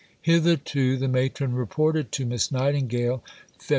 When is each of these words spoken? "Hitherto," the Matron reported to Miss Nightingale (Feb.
"Hitherto," 0.23 0.97
the 0.97 1.07
Matron 1.07 1.53
reported 1.53 2.11
to 2.13 2.25
Miss 2.25 2.51
Nightingale 2.51 3.23
(Feb. 3.59 3.69